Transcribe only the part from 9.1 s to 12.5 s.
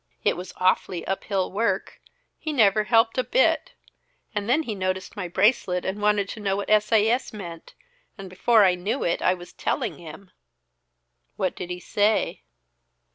I was telling him!" "What did he say?"